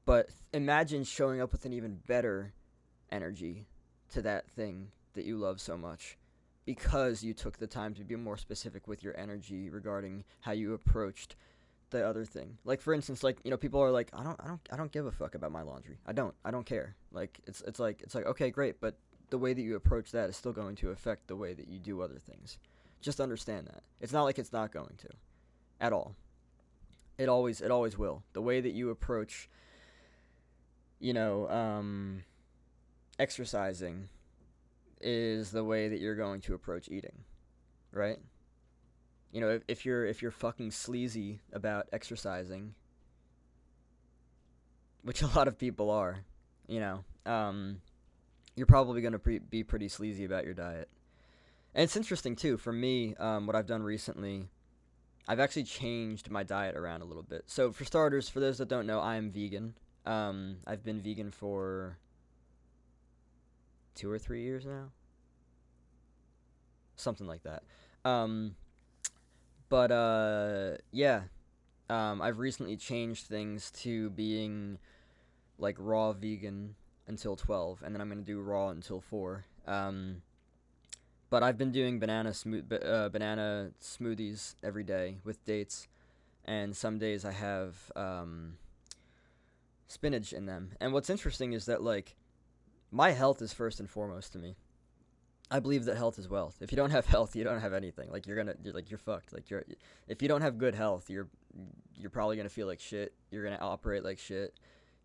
But 0.04 0.28
imagine 0.52 1.04
showing 1.04 1.40
up 1.40 1.52
with 1.52 1.64
an 1.64 1.72
even 1.72 2.00
better 2.06 2.52
energy 3.10 3.66
to 4.10 4.22
that 4.22 4.48
thing 4.50 4.88
that 5.14 5.24
you 5.24 5.36
love 5.36 5.60
so 5.60 5.76
much 5.76 6.16
because 6.64 7.22
you 7.22 7.32
took 7.32 7.58
the 7.58 7.66
time 7.66 7.94
to 7.94 8.04
be 8.04 8.16
more 8.16 8.36
specific 8.36 8.86
with 8.86 9.02
your 9.02 9.16
energy 9.18 9.70
regarding 9.70 10.24
how 10.40 10.52
you 10.52 10.74
approached 10.74 11.36
the 11.90 12.06
other 12.06 12.24
thing. 12.24 12.58
Like 12.64 12.80
for 12.80 12.92
instance, 12.92 13.22
like 13.22 13.38
you 13.44 13.50
know, 13.50 13.56
people 13.56 13.80
are 13.80 13.90
like, 13.90 14.10
I 14.12 14.22
don't, 14.22 14.38
I 14.42 14.48
don't, 14.48 14.60
I 14.72 14.76
don't 14.76 14.92
give 14.92 15.06
a 15.06 15.12
fuck 15.12 15.34
about 15.34 15.52
my 15.52 15.62
laundry. 15.62 15.98
I 16.06 16.12
don't, 16.12 16.34
I 16.44 16.50
don't 16.50 16.66
care. 16.66 16.96
Like 17.12 17.40
it's, 17.46 17.62
it's 17.62 17.78
like, 17.78 18.02
it's 18.02 18.14
like, 18.14 18.26
okay, 18.26 18.50
great, 18.50 18.80
but 18.80 18.96
the 19.30 19.38
way 19.38 19.52
that 19.52 19.62
you 19.62 19.76
approach 19.76 20.12
that 20.12 20.28
is 20.28 20.36
still 20.36 20.52
going 20.52 20.76
to 20.76 20.90
affect 20.90 21.26
the 21.26 21.36
way 21.36 21.52
that 21.54 21.68
you 21.68 21.78
do 21.78 22.00
other 22.00 22.18
things. 22.18 22.58
Just 23.00 23.20
understand 23.20 23.66
that. 23.66 23.82
It's 24.00 24.12
not 24.12 24.24
like 24.24 24.38
it's 24.38 24.52
not 24.52 24.72
going 24.72 24.94
to 24.98 25.08
at 25.80 25.92
all. 25.92 26.14
It 27.18 27.28
always 27.28 27.60
it 27.60 27.70
always 27.70 27.98
will. 27.98 28.22
The 28.32 28.42
way 28.42 28.60
that 28.60 28.72
you 28.72 28.90
approach 28.90 29.48
you 30.98 31.12
know, 31.12 31.48
um 31.48 32.24
exercising 33.18 34.08
is 35.00 35.50
the 35.50 35.64
way 35.64 35.88
that 35.88 36.00
you're 36.00 36.16
going 36.16 36.40
to 36.42 36.54
approach 36.54 36.88
eating. 36.88 37.24
Right? 37.92 38.18
You 39.32 39.40
know, 39.40 39.50
if, 39.50 39.62
if 39.68 39.86
you're 39.86 40.06
if 40.06 40.22
you're 40.22 40.30
fucking 40.30 40.70
sleazy 40.70 41.40
about 41.52 41.86
exercising, 41.92 42.74
which 45.02 45.22
a 45.22 45.26
lot 45.28 45.48
of 45.48 45.58
people 45.58 45.90
are, 45.90 46.18
you 46.66 46.80
know, 46.80 47.04
um 47.24 47.80
you're 48.56 48.66
probably 48.66 49.02
going 49.02 49.12
to 49.12 49.18
pre- 49.18 49.38
be 49.38 49.62
pretty 49.62 49.88
sleazy 49.88 50.24
about 50.24 50.44
your 50.44 50.54
diet. 50.54 50.88
And 51.74 51.84
it's 51.84 51.96
interesting 51.96 52.34
too. 52.34 52.56
For 52.56 52.72
me, 52.72 53.14
um, 53.16 53.46
what 53.46 53.54
I've 53.54 53.66
done 53.66 53.82
recently, 53.82 54.48
I've 55.28 55.40
actually 55.40 55.64
changed 55.64 56.30
my 56.30 56.42
diet 56.42 56.74
around 56.74 57.02
a 57.02 57.04
little 57.04 57.22
bit. 57.22 57.44
So 57.46 57.70
for 57.70 57.84
starters, 57.84 58.28
for 58.28 58.40
those 58.40 58.58
that 58.58 58.68
don't 58.68 58.86
know, 58.86 58.98
I 58.98 59.16
am 59.16 59.30
vegan. 59.30 59.74
Um, 60.06 60.56
I've 60.66 60.82
been 60.82 61.02
vegan 61.02 61.30
for 61.30 61.98
two 63.94 64.10
or 64.10 64.18
three 64.18 64.42
years 64.42 64.64
now, 64.64 64.90
something 66.96 67.26
like 67.26 67.42
that. 67.42 67.62
Um, 68.04 68.54
but 69.68 69.90
uh, 69.90 70.76
yeah, 70.92 71.22
um, 71.90 72.22
I've 72.22 72.38
recently 72.38 72.76
changed 72.76 73.26
things 73.26 73.70
to 73.82 74.10
being 74.10 74.78
like 75.58 75.76
raw 75.78 76.12
vegan 76.12 76.76
until 77.08 77.36
12, 77.36 77.82
and 77.84 77.94
then 77.94 78.00
I'm 78.00 78.08
going 78.08 78.24
to 78.24 78.24
do 78.24 78.40
raw 78.40 78.68
until 78.70 79.00
4. 79.00 79.44
Um, 79.66 80.22
but 81.30 81.42
I've 81.42 81.58
been 81.58 81.72
doing 81.72 81.98
banana 81.98 82.32
smooth 82.32 82.72
uh, 82.72 83.08
banana 83.08 83.70
smoothies 83.80 84.54
every 84.62 84.84
day 84.84 85.18
with 85.24 85.44
dates, 85.44 85.88
and 86.44 86.76
some 86.76 86.98
days 86.98 87.24
I 87.24 87.32
have 87.32 87.90
um, 87.96 88.58
spinach 89.88 90.32
in 90.32 90.46
them. 90.46 90.72
And 90.80 90.92
what's 90.92 91.10
interesting 91.10 91.52
is 91.52 91.66
that 91.66 91.82
like 91.82 92.16
my 92.92 93.10
health 93.10 93.42
is 93.42 93.52
first 93.52 93.80
and 93.80 93.90
foremost 93.90 94.32
to 94.34 94.38
me. 94.38 94.56
I 95.48 95.60
believe 95.60 95.84
that 95.84 95.96
health 95.96 96.18
is 96.18 96.28
wealth. 96.28 96.56
If 96.60 96.72
you 96.72 96.76
don't 96.76 96.90
have 96.90 97.06
health, 97.16 97.34
you 97.34 97.44
don't 97.44 97.60
have 97.60 97.72
anything. 97.72 98.10
Like 98.10 98.26
you're 98.26 98.36
gonna, 98.36 98.54
you're 98.62 98.74
like 98.74 98.90
you're 98.90 98.98
fucked. 98.98 99.32
Like 99.32 99.50
you're, 99.50 99.64
if 100.06 100.22
you 100.22 100.28
don't 100.28 100.42
have 100.42 100.58
good 100.58 100.74
health, 100.74 101.10
you're, 101.10 101.28
you're 101.96 102.10
probably 102.10 102.36
gonna 102.36 102.48
feel 102.48 102.68
like 102.68 102.80
shit. 102.80 103.14
You're 103.30 103.42
gonna 103.42 103.58
operate 103.60 104.04
like 104.04 104.18
shit 104.18 104.54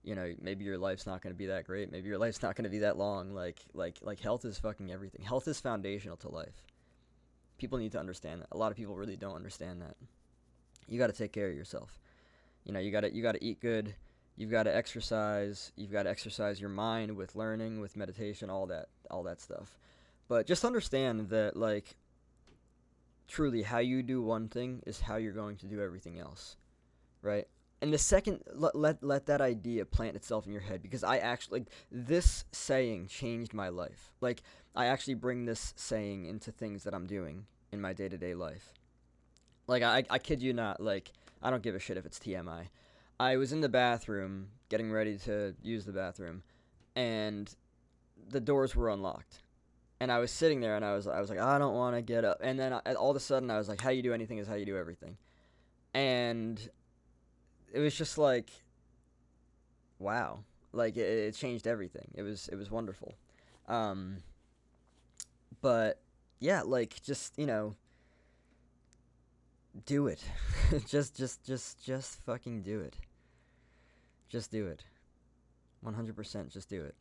you 0.04 0.16
know, 0.16 0.34
maybe 0.42 0.66
your 0.66 0.78
life's 0.78 1.06
not 1.06 1.22
going 1.22 1.34
to 1.34 1.38
be 1.38 1.48
that 1.48 1.66
great. 1.66 1.92
Maybe 1.92 2.08
your 2.08 2.18
life's 2.18 2.42
not 2.42 2.56
going 2.56 2.64
to 2.64 2.70
be 2.70 2.80
that 2.80 2.98
long. 2.98 3.34
Like 3.34 3.60
like 3.74 3.98
like 4.02 4.20
health 4.20 4.46
is 4.46 4.58
fucking 4.58 4.92
everything. 4.92 5.24
Health 5.24 5.48
is 5.48 5.60
foundational 5.60 6.18
to 6.18 6.30
life. 6.30 6.64
People 7.58 7.78
need 7.78 7.92
to 7.92 8.00
understand 8.00 8.42
that. 8.42 8.48
A 8.52 8.58
lot 8.58 8.72
of 8.72 8.78
people 8.78 8.96
really 8.96 9.18
don't 9.18 9.36
understand 9.36 9.82
that. 9.82 9.96
You 10.88 10.98
got 10.98 11.08
to 11.08 11.14
take 11.14 11.32
care 11.32 11.50
of 11.50 11.56
yourself. 11.56 12.00
You 12.66 12.74
know, 12.74 12.80
you 12.80 12.92
got 12.92 13.02
to 13.02 13.14
you 13.14 13.22
got 13.22 13.34
to 13.34 13.44
eat 13.44 13.60
good. 13.60 13.94
You've 14.38 14.52
got 14.52 14.64
to 14.64 14.76
exercise. 14.76 15.72
You've 15.76 15.92
got 15.92 16.04
to 16.04 16.10
exercise 16.10 16.60
your 16.60 16.70
mind 16.70 17.16
with 17.16 17.36
learning, 17.36 17.80
with 17.80 17.96
meditation, 17.96 18.50
all 18.50 18.66
that 18.68 18.88
all 19.12 19.24
that 19.24 19.40
stuff. 19.40 19.78
But 20.28 20.48
just 20.48 20.66
understand 20.66 21.30
that 21.30 21.56
like 21.56 21.96
truly 23.28 23.62
how 23.62 23.80
you 23.80 24.02
do 24.02 24.22
one 24.22 24.48
thing 24.48 24.82
is 24.88 25.00
how 25.00 25.18
you're 25.18 25.32
going 25.32 25.58
to 25.58 25.68
do 25.68 25.80
everything 25.80 26.20
else. 26.20 26.58
Right? 27.22 27.48
And 27.82 27.92
the 27.92 27.98
second 27.98 28.42
let, 28.54 28.76
let 28.76 29.04
let 29.04 29.26
that 29.26 29.42
idea 29.42 29.86
plant 29.86 30.16
itself 30.16 30.46
in 30.46 30.54
your 30.54 30.62
head 30.62 30.82
because 30.82 31.04
i 31.04 31.18
actually 31.18 31.62
like 31.62 31.70
this 31.92 32.46
saying 32.52 33.08
changed 33.08 33.54
my 33.54 33.70
life. 33.70 34.14
Like 34.22 34.44
i 34.76 34.86
actually 34.86 35.16
bring 35.16 35.46
this 35.46 35.74
saying 35.76 36.26
into 36.26 36.52
things 36.52 36.84
that 36.84 36.94
i'm 36.94 37.08
doing 37.08 37.46
in 37.72 37.82
my 37.82 37.94
day-to-day 37.94 38.36
life. 38.36 38.74
Like 39.68 39.84
i 39.84 40.04
i 40.10 40.20
kid 40.20 40.42
you 40.42 40.54
not 40.54 40.80
like 40.80 41.12
i 41.42 41.50
don't 41.50 41.64
give 41.64 41.76
a 41.76 41.80
shit 41.80 41.98
if 41.98 42.06
it's 42.06 42.20
tmi 42.20 42.68
i. 43.20 43.38
Was 43.38 43.52
in 43.52 43.62
the 43.62 43.70
bathroom 43.70 44.50
getting 44.70 44.92
ready 44.92 45.18
to 45.20 45.56
use 45.62 45.86
the 45.86 45.92
bathroom 45.92 46.44
and 46.96 47.54
the 48.30 48.40
doors 48.40 48.76
were 48.76 48.90
unlocked. 48.90 49.42
And 50.00 50.12
i 50.12 50.20
was 50.20 50.32
sitting 50.32 50.62
there 50.62 50.76
and 50.76 50.86
i 50.86 50.94
was 50.94 51.08
i 51.08 51.20
was 51.20 51.30
like 51.30 51.40
i 51.40 51.58
don't 51.58 51.74
want 51.74 51.96
to 51.96 52.02
get 52.02 52.26
up. 52.26 52.38
And 52.42 52.60
then 52.60 52.74
I, 52.74 52.94
all 52.94 53.10
of 53.10 53.18
a 53.18 53.20
sudden 53.20 53.50
i 53.50 53.58
was 53.58 53.68
like 53.68 53.82
how 53.82 53.90
you 53.90 54.04
do 54.04 54.14
anything 54.14 54.38
is 54.38 54.48
how 54.48 54.56
you 54.56 54.66
do 54.66 54.78
everything. 54.78 55.18
And 55.94 56.70
it 57.74 57.80
was 57.80 57.96
just 57.96 58.18
like 58.18 58.50
wow. 60.00 60.44
Like 60.74 60.98
it, 60.98 61.02
it 61.02 61.36
changed 61.36 61.68
everything. 61.68 62.10
It 62.16 62.24
was 62.24 62.48
it 62.50 62.56
was 62.56 62.72
wonderful. 62.72 63.16
Um 63.68 64.18
but 65.62 66.00
yeah 66.40 66.62
like 66.62 67.02
just 67.02 67.38
you 67.38 67.46
know 67.46 67.76
do 69.86 70.08
it. 70.08 70.22
Just 70.88 71.16
just 71.16 71.46
just 71.46 71.84
just 71.84 72.22
fucking 72.26 72.62
do 72.62 72.80
it. 72.82 72.98
Just 74.28 74.52
do 74.52 74.68
it. 74.68 74.84
100% 75.86 76.50
just 76.50 76.70
do 76.70 76.84
it. 76.84 76.96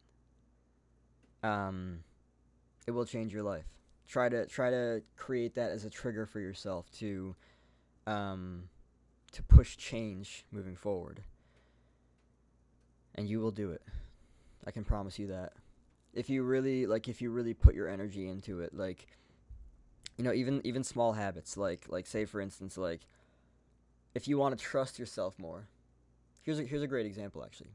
Um 1.42 2.04
it 2.86 2.92
will 2.92 3.04
change 3.04 3.32
your 3.32 3.42
life. 3.42 3.66
Try 4.08 4.28
to 4.28 4.46
try 4.46 4.70
to 4.70 5.02
create 5.16 5.54
that 5.54 5.70
as 5.70 5.84
a 5.84 5.90
trigger 5.90 6.26
for 6.26 6.40
yourself 6.40 6.90
to 6.98 7.34
um 8.06 8.64
to 9.32 9.42
push 9.42 9.76
change 9.76 10.44
moving 10.50 10.76
forward. 10.76 11.22
And 13.14 13.28
you 13.28 13.40
will 13.40 13.50
do 13.50 13.70
it. 13.70 13.82
I 14.66 14.70
can 14.70 14.84
promise 14.84 15.18
you 15.18 15.28
that. 15.28 15.52
If 16.12 16.28
you 16.28 16.42
really 16.42 16.86
like 16.86 17.08
if 17.08 17.22
you 17.22 17.30
really 17.30 17.54
put 17.54 17.74
your 17.74 17.88
energy 17.88 18.28
into 18.28 18.60
it, 18.60 18.74
like 18.74 19.06
you 20.16 20.24
know, 20.24 20.32
even 20.32 20.60
even 20.64 20.84
small 20.84 21.12
habits 21.12 21.56
like 21.56 21.84
like 21.88 22.06
say 22.06 22.24
for 22.24 22.40
instance 22.40 22.76
like 22.76 23.00
if 24.14 24.26
you 24.26 24.38
want 24.38 24.58
to 24.58 24.64
trust 24.64 24.98
yourself 24.98 25.38
more. 25.38 25.68
Here's 26.42 26.58
a, 26.58 26.64
here's 26.64 26.82
a 26.82 26.86
great 26.86 27.06
example 27.06 27.44
actually. 27.44 27.70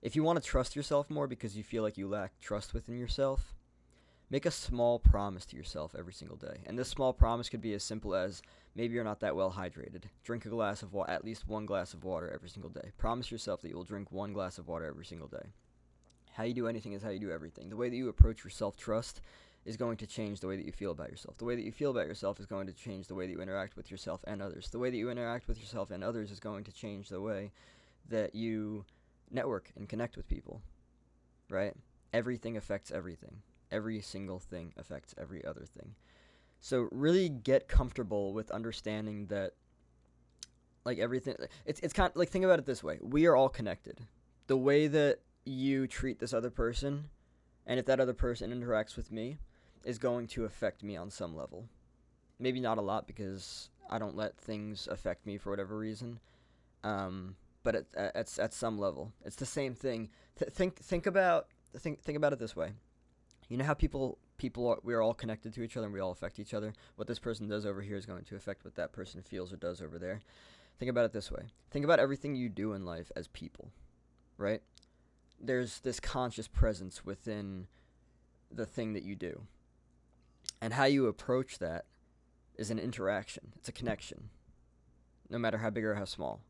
If 0.00 0.16
you 0.16 0.22
want 0.24 0.42
to 0.42 0.48
trust 0.48 0.74
yourself 0.74 1.10
more 1.10 1.26
because 1.26 1.56
you 1.56 1.62
feel 1.62 1.82
like 1.82 1.98
you 1.98 2.08
lack 2.08 2.38
trust 2.40 2.74
within 2.74 2.98
yourself, 2.98 3.54
make 4.30 4.46
a 4.46 4.50
small 4.50 4.98
promise 4.98 5.44
to 5.46 5.56
yourself 5.56 5.94
every 5.96 6.12
single 6.12 6.36
day. 6.36 6.62
And 6.66 6.78
this 6.78 6.88
small 6.88 7.12
promise 7.12 7.48
could 7.48 7.60
be 7.60 7.74
as 7.74 7.84
simple 7.84 8.14
as 8.14 8.42
maybe 8.74 8.94
you're 8.94 9.04
not 9.04 9.20
that 9.20 9.36
well 9.36 9.52
hydrated. 9.52 10.04
Drink 10.24 10.44
a 10.46 10.48
glass 10.48 10.82
of 10.82 10.92
water, 10.92 11.10
at 11.10 11.24
least 11.24 11.48
one 11.48 11.66
glass 11.66 11.94
of 11.94 12.04
water 12.04 12.30
every 12.32 12.48
single 12.48 12.70
day. 12.70 12.92
Promise 12.98 13.30
yourself 13.30 13.62
that 13.62 13.68
you 13.68 13.76
will 13.76 13.84
drink 13.84 14.12
one 14.12 14.32
glass 14.32 14.58
of 14.58 14.68
water 14.68 14.86
every 14.86 15.04
single 15.04 15.28
day. 15.28 15.50
How 16.32 16.44
you 16.44 16.54
do 16.54 16.68
anything 16.68 16.92
is 16.92 17.02
how 17.02 17.10
you 17.10 17.18
do 17.18 17.30
everything. 17.30 17.68
The 17.68 17.76
way 17.76 17.88
that 17.88 17.96
you 17.96 18.08
approach 18.08 18.44
your 18.44 18.50
self 18.50 18.76
trust 18.76 19.20
is 19.64 19.76
going 19.76 19.96
to 19.98 20.06
change 20.06 20.40
the 20.40 20.48
way 20.48 20.56
that 20.56 20.66
you 20.66 20.72
feel 20.72 20.90
about 20.90 21.10
yourself. 21.10 21.36
The 21.38 21.44
way 21.44 21.54
that 21.54 21.64
you 21.64 21.72
feel 21.72 21.90
about 21.90 22.06
yourself 22.06 22.40
is 22.40 22.46
going 22.46 22.66
to 22.66 22.72
change 22.72 23.06
the 23.06 23.14
way 23.14 23.26
that 23.26 23.32
you 23.32 23.40
interact 23.40 23.76
with 23.76 23.90
yourself 23.90 24.20
and 24.26 24.42
others. 24.42 24.68
The 24.70 24.78
way 24.78 24.90
that 24.90 24.96
you 24.96 25.10
interact 25.10 25.46
with 25.46 25.60
yourself 25.60 25.90
and 25.90 26.02
others 26.02 26.30
is 26.30 26.40
going 26.40 26.64
to 26.64 26.72
change 26.72 27.08
the 27.08 27.20
way 27.20 27.52
that 28.08 28.34
you 28.34 28.84
network 29.30 29.70
and 29.76 29.88
connect 29.88 30.16
with 30.16 30.28
people. 30.28 30.62
Right? 31.48 31.74
Everything 32.12 32.56
affects 32.56 32.90
everything 32.90 33.42
every 33.72 34.00
single 34.02 34.38
thing 34.38 34.72
affects 34.76 35.14
every 35.18 35.44
other 35.44 35.64
thing. 35.64 35.94
So 36.62 36.88
really 36.92 37.28
get 37.28 37.66
comfortable 37.66 38.32
with 38.32 38.52
understanding 38.52 39.26
that 39.26 39.54
like 40.84 40.98
everything 40.98 41.34
it's 41.66 41.80
it's 41.80 41.92
kind 41.92 42.08
of, 42.08 42.16
like 42.16 42.28
think 42.28 42.44
about 42.44 42.60
it 42.60 42.66
this 42.66 42.84
way. 42.84 43.00
We 43.02 43.26
are 43.26 43.34
all 43.34 43.48
connected. 43.48 44.00
The 44.46 44.56
way 44.56 44.86
that 44.86 45.18
you 45.44 45.88
treat 45.88 46.20
this 46.20 46.32
other 46.32 46.50
person 46.50 47.10
and 47.66 47.80
if 47.80 47.86
that 47.86 47.98
other 47.98 48.14
person 48.14 48.52
interacts 48.52 48.96
with 48.96 49.10
me 49.10 49.38
is 49.84 49.98
going 49.98 50.28
to 50.28 50.44
affect 50.44 50.84
me 50.84 50.96
on 50.96 51.10
some 51.10 51.36
level. 51.36 51.64
Maybe 52.38 52.60
not 52.60 52.78
a 52.78 52.82
lot 52.82 53.08
because 53.08 53.68
I 53.90 53.98
don't 53.98 54.16
let 54.16 54.38
things 54.38 54.86
affect 54.88 55.26
me 55.26 55.38
for 55.38 55.50
whatever 55.50 55.76
reason. 55.76 56.20
Um, 56.84 57.34
but 57.64 57.74
at, 57.74 57.86
at, 57.96 58.38
at 58.38 58.52
some 58.52 58.78
level, 58.78 59.12
it's 59.24 59.36
the 59.36 59.46
same 59.46 59.74
thing. 59.74 60.10
Th- 60.38 60.50
think 60.52 60.76
think 60.76 61.06
about 61.06 61.48
think 61.76 62.02
think 62.02 62.16
about 62.16 62.32
it 62.32 62.38
this 62.38 62.54
way 62.54 62.74
you 63.52 63.58
know 63.58 63.64
how 63.64 63.74
people 63.74 64.18
people 64.42 64.66
are, 64.66 64.78
we're 64.82 65.00
all 65.00 65.14
connected 65.14 65.54
to 65.54 65.62
each 65.62 65.76
other 65.76 65.86
and 65.86 65.94
we 65.94 66.00
all 66.00 66.10
affect 66.10 66.40
each 66.40 66.52
other. 66.52 66.72
What 66.96 67.06
this 67.06 67.20
person 67.20 67.46
does 67.48 67.64
over 67.64 67.80
here 67.80 67.96
is 67.96 68.06
going 68.06 68.24
to 68.24 68.34
affect 68.34 68.64
what 68.64 68.74
that 68.74 68.92
person 68.92 69.22
feels 69.22 69.52
or 69.52 69.56
does 69.56 69.80
over 69.80 70.00
there. 70.00 70.20
Think 70.80 70.90
about 70.90 71.04
it 71.04 71.12
this 71.12 71.30
way. 71.30 71.44
Think 71.70 71.84
about 71.84 72.00
everything 72.00 72.34
you 72.34 72.48
do 72.48 72.72
in 72.72 72.84
life 72.84 73.12
as 73.14 73.28
people, 73.28 73.70
right? 74.36 74.60
There's 75.40 75.78
this 75.78 76.00
conscious 76.00 76.48
presence 76.48 77.04
within 77.04 77.68
the 78.50 78.66
thing 78.66 78.94
that 78.94 79.04
you 79.04 79.14
do. 79.14 79.42
And 80.60 80.74
how 80.74 80.86
you 80.86 81.06
approach 81.06 81.60
that 81.60 81.84
is 82.56 82.72
an 82.72 82.80
interaction. 82.80 83.52
It's 83.56 83.68
a 83.68 83.72
connection. 83.72 84.30
No 85.30 85.38
matter 85.38 85.58
how 85.58 85.70
big 85.70 85.84
or 85.84 85.94
how 85.94 86.04
small. 86.04 86.40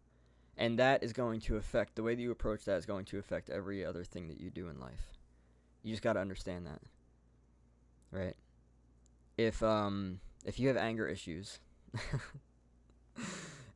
And 0.57 0.79
that 0.79 1.03
is 1.03 1.13
going 1.13 1.41
to 1.43 1.57
affect 1.57 1.97
the 1.97 2.03
way 2.03 2.15
that 2.15 2.23
you 2.23 2.31
approach 2.31 2.65
that 2.65 2.79
is 2.79 2.87
going 2.87 3.05
to 3.07 3.19
affect 3.19 3.51
every 3.51 3.85
other 3.85 4.03
thing 4.03 4.29
that 4.29 4.41
you 4.41 4.49
do 4.49 4.69
in 4.69 4.81
life. 4.81 5.13
You 5.83 5.93
just 5.93 6.03
got 6.03 6.15
to 6.15 6.21
understand 6.21 6.65
that. 6.67 6.81
Right? 8.13 8.37
If 9.37 9.63
um 9.63 10.21
if 10.45 10.61
you 10.61 10.69
have 10.69 10.77
anger 10.77 11.09
issues 11.09 11.59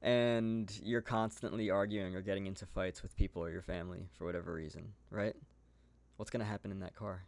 and 0.02 0.72
you're 0.82 1.00
constantly 1.00 1.70
arguing 1.70 2.14
or 2.14 2.22
getting 2.22 2.46
into 2.46 2.66
fights 2.66 3.02
with 3.02 3.16
people 3.16 3.42
or 3.42 3.50
your 3.50 3.62
family 3.62 4.08
for 4.16 4.24
whatever 4.24 4.52
reason, 4.52 4.92
right? 5.10 5.34
What's 6.16 6.30
going 6.30 6.40
to 6.40 6.46
happen 6.46 6.70
in 6.70 6.80
that 6.80 6.94
car? 6.94 7.24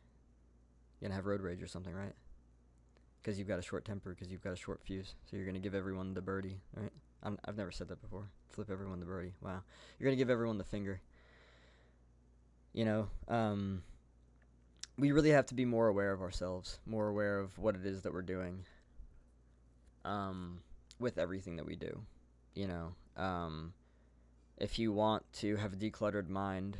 You're 1.00 1.08
going 1.08 1.12
to 1.12 1.16
have 1.16 1.26
road 1.26 1.40
rage 1.40 1.62
or 1.62 1.66
something, 1.66 1.94
right? 1.94 2.14
Because 3.20 3.38
you've 3.38 3.48
got 3.48 3.58
a 3.58 3.62
short 3.62 3.84
temper, 3.84 4.10
because 4.10 4.30
you've 4.32 4.42
got 4.42 4.52
a 4.52 4.56
short 4.56 4.80
fuse. 4.82 5.14
So 5.28 5.36
you're 5.36 5.44
going 5.44 5.54
to 5.54 5.60
give 5.60 5.74
everyone 5.74 6.14
the 6.14 6.22
birdie, 6.22 6.60
right? 6.74 6.92
i 7.22 7.30
have 7.46 7.56
never 7.56 7.72
said 7.72 7.88
that 7.88 8.00
before. 8.00 8.30
Flip 8.48 8.70
everyone 8.70 9.00
the 9.00 9.06
birdie. 9.06 9.34
Wow. 9.42 9.60
You're 9.98 10.06
going 10.06 10.16
to 10.16 10.20
give 10.20 10.30
everyone 10.30 10.58
the 10.58 10.64
finger. 10.64 11.00
You 12.72 12.84
know, 12.84 13.08
um, 13.26 13.82
we 14.98 15.12
really 15.12 15.30
have 15.30 15.46
to 15.46 15.54
be 15.54 15.64
more 15.64 15.86
aware 15.86 16.12
of 16.12 16.20
ourselves, 16.20 16.80
more 16.84 17.08
aware 17.08 17.38
of 17.38 17.56
what 17.56 17.76
it 17.76 17.86
is 17.86 18.02
that 18.02 18.12
we're 18.12 18.22
doing 18.22 18.64
um, 20.04 20.58
with 20.98 21.18
everything 21.18 21.56
that 21.56 21.66
we 21.66 21.76
do. 21.76 22.00
You 22.54 22.66
know, 22.66 22.92
um, 23.16 23.72
if 24.56 24.78
you 24.78 24.92
want 24.92 25.22
to 25.34 25.56
have 25.56 25.72
a 25.72 25.76
decluttered 25.76 26.28
mind, 26.28 26.76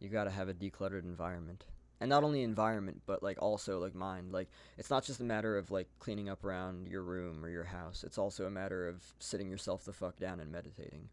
you 0.00 0.08
got 0.08 0.24
to 0.24 0.30
have 0.30 0.48
a 0.48 0.54
decluttered 0.54 1.04
environment. 1.04 1.64
And 2.00 2.08
not 2.08 2.24
only 2.24 2.42
environment, 2.42 3.02
but 3.06 3.22
like 3.22 3.40
also 3.40 3.78
like 3.78 3.94
mind. 3.94 4.32
Like 4.32 4.48
it's 4.78 4.90
not 4.90 5.04
just 5.04 5.20
a 5.20 5.24
matter 5.24 5.56
of 5.56 5.70
like 5.70 5.86
cleaning 6.00 6.28
up 6.28 6.44
around 6.44 6.88
your 6.88 7.02
room 7.02 7.44
or 7.44 7.50
your 7.50 7.64
house. 7.64 8.02
It's 8.04 8.18
also 8.18 8.46
a 8.46 8.50
matter 8.50 8.88
of 8.88 9.02
sitting 9.18 9.50
yourself 9.50 9.84
the 9.84 9.92
fuck 9.92 10.18
down 10.18 10.40
and 10.40 10.50
meditating. 10.50 11.10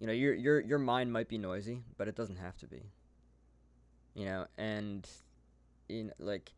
You 0.00 0.08
know, 0.08 0.12
your 0.12 0.34
your 0.34 0.60
your 0.60 0.78
mind 0.80 1.12
might 1.12 1.28
be 1.28 1.38
noisy, 1.38 1.84
but 1.96 2.08
it 2.08 2.16
doesn't 2.16 2.36
have 2.36 2.58
to 2.58 2.66
be 2.66 2.90
you 4.16 4.24
know, 4.24 4.46
and 4.56 5.08
know, 5.90 6.10
like 6.18 6.52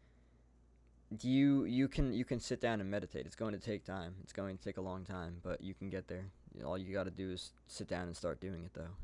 you 1.20 1.64
you 1.64 1.88
can 1.88 2.12
you 2.12 2.24
can 2.24 2.38
sit 2.38 2.60
down 2.60 2.80
and 2.80 2.90
meditate. 2.90 3.26
It's 3.26 3.36
going 3.36 3.52
to 3.52 3.60
take 3.60 3.84
time. 3.84 4.14
It's 4.22 4.32
going 4.32 4.56
to 4.56 4.62
take 4.62 4.76
a 4.76 4.80
long 4.80 5.04
time, 5.04 5.38
but 5.42 5.60
you 5.60 5.74
can 5.74 5.90
get 5.90 6.06
there. 6.06 6.26
All 6.64 6.78
you 6.78 6.94
got 6.94 7.04
to 7.04 7.10
do 7.10 7.30
is 7.30 7.52
sit 7.66 7.88
down 7.88 8.06
and 8.06 8.16
start 8.16 8.40
doing 8.40 8.64
it 8.64 8.72
though. 8.74 8.94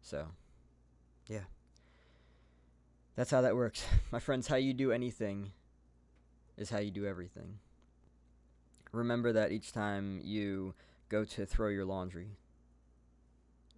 So, 0.00 0.28
yeah. 1.26 1.44
That's 3.16 3.30
how 3.30 3.42
that 3.42 3.54
works. 3.54 3.84
My 4.10 4.18
friends, 4.18 4.46
how 4.46 4.56
you 4.56 4.72
do 4.72 4.90
anything 4.90 5.52
is 6.56 6.70
how 6.70 6.78
you 6.78 6.90
do 6.90 7.06
everything. 7.06 7.58
Remember 8.92 9.32
that 9.32 9.52
each 9.52 9.72
time 9.72 10.20
you 10.22 10.74
go 11.08 11.24
to 11.24 11.44
throw 11.44 11.68
your 11.68 11.84
laundry 11.84 12.38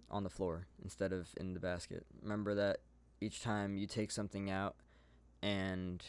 on 0.09 0.23
the 0.23 0.29
floor 0.29 0.67
instead 0.83 1.11
of 1.11 1.27
in 1.37 1.53
the 1.53 1.59
basket. 1.59 2.05
Remember 2.21 2.55
that 2.55 2.79
each 3.21 3.41
time 3.41 3.77
you 3.77 3.87
take 3.87 4.11
something 4.11 4.49
out 4.49 4.75
and 5.41 6.03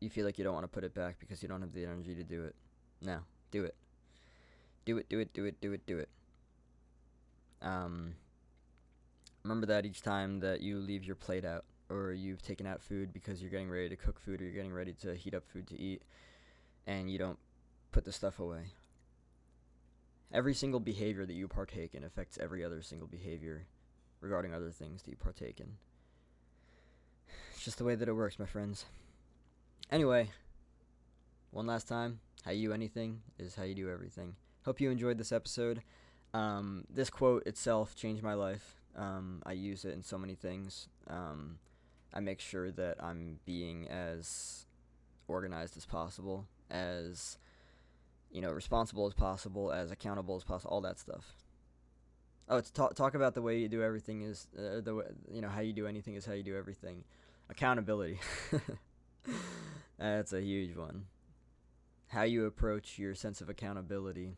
you 0.00 0.10
feel 0.10 0.24
like 0.24 0.38
you 0.38 0.44
don't 0.44 0.54
want 0.54 0.64
to 0.64 0.68
put 0.68 0.84
it 0.84 0.94
back 0.94 1.16
because 1.18 1.42
you 1.42 1.48
don't 1.48 1.60
have 1.60 1.72
the 1.72 1.84
energy 1.84 2.14
to 2.14 2.24
do 2.24 2.44
it. 2.44 2.54
No, 3.00 3.20
do 3.50 3.64
it. 3.64 3.74
Do 4.84 4.98
it, 4.98 5.08
do 5.08 5.18
it, 5.18 5.32
do 5.32 5.44
it, 5.44 5.60
do 5.60 5.72
it, 5.72 5.86
do 5.86 5.98
it. 5.98 6.08
Um, 7.62 8.14
Remember 9.44 9.66
that 9.66 9.84
each 9.84 10.00
time 10.00 10.40
that 10.40 10.62
you 10.62 10.78
leave 10.78 11.04
your 11.04 11.16
plate 11.16 11.44
out 11.44 11.64
or 11.90 12.12
you've 12.14 12.40
taken 12.40 12.66
out 12.66 12.82
food 12.82 13.12
because 13.12 13.42
you're 13.42 13.50
getting 13.50 13.68
ready 13.68 13.90
to 13.90 13.96
cook 13.96 14.18
food 14.18 14.40
or 14.40 14.44
you're 14.44 14.54
getting 14.54 14.72
ready 14.72 14.94
to 14.94 15.14
heat 15.14 15.34
up 15.34 15.44
food 15.46 15.66
to 15.66 15.78
eat 15.78 16.00
and 16.86 17.10
you 17.10 17.18
don't 17.18 17.38
put 17.92 18.06
the 18.06 18.12
stuff 18.12 18.38
away. 18.38 18.72
Every 20.32 20.54
single 20.54 20.80
behavior 20.80 21.26
that 21.26 21.34
you 21.34 21.46
partake 21.46 21.94
in 21.94 22.04
affects 22.04 22.38
every 22.38 22.64
other 22.64 22.80
single 22.80 23.06
behavior 23.06 23.66
regarding 24.22 24.54
other 24.54 24.70
things 24.70 25.02
that 25.02 25.10
you 25.10 25.16
partake 25.18 25.60
in. 25.60 25.74
Just 27.64 27.78
the 27.78 27.84
way 27.84 27.94
that 27.94 28.10
it 28.10 28.12
works, 28.12 28.38
my 28.38 28.44
friends. 28.44 28.84
Anyway, 29.90 30.28
one 31.50 31.66
last 31.66 31.88
time, 31.88 32.20
how 32.44 32.50
you 32.50 32.74
anything 32.74 33.22
is 33.38 33.54
how 33.54 33.62
you 33.62 33.74
do 33.74 33.88
everything. 33.88 34.34
Hope 34.66 34.82
you 34.82 34.90
enjoyed 34.90 35.16
this 35.16 35.32
episode. 35.32 35.82
Um, 36.34 36.84
this 36.90 37.08
quote 37.08 37.46
itself 37.46 37.96
changed 37.96 38.22
my 38.22 38.34
life. 38.34 38.82
Um, 38.94 39.42
I 39.46 39.52
use 39.52 39.86
it 39.86 39.94
in 39.94 40.02
so 40.02 40.18
many 40.18 40.34
things. 40.34 40.88
Um, 41.08 41.58
I 42.12 42.20
make 42.20 42.38
sure 42.38 42.70
that 42.70 43.02
I'm 43.02 43.38
being 43.46 43.88
as 43.88 44.66
organized 45.26 45.78
as 45.78 45.86
possible, 45.86 46.46
as 46.70 47.38
you 48.30 48.42
know, 48.42 48.50
responsible 48.50 49.06
as 49.06 49.14
possible, 49.14 49.72
as 49.72 49.90
accountable 49.90 50.36
as 50.36 50.44
possible, 50.44 50.70
all 50.70 50.82
that 50.82 50.98
stuff. 50.98 51.32
Oh, 52.46 52.58
it's 52.58 52.70
talk 52.70 52.94
talk 52.94 53.14
about 53.14 53.32
the 53.32 53.40
way 53.40 53.56
you 53.56 53.68
do 53.70 53.82
everything 53.82 54.20
is 54.20 54.48
uh, 54.58 54.82
the 54.82 54.96
way, 54.96 55.04
you 55.32 55.40
know 55.40 55.48
how 55.48 55.62
you 55.62 55.72
do 55.72 55.86
anything 55.86 56.14
is 56.14 56.26
how 56.26 56.34
you 56.34 56.42
do 56.42 56.58
everything. 56.58 57.04
Accountability. 57.50 58.18
That's 59.98 60.32
a 60.32 60.40
huge 60.40 60.76
one. 60.76 61.06
How 62.08 62.22
you 62.22 62.46
approach 62.46 62.98
your 62.98 63.14
sense 63.14 63.40
of 63.40 63.48
accountability. 63.48 64.36